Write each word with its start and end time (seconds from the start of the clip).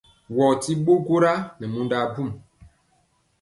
Wɔɔ 0.35 0.51
ti 0.63 0.71
ɓo 0.85 0.93
gwora 1.05 1.33
nɛ 1.59 1.65
mundɔ 1.73 1.95
abum. 2.05 2.29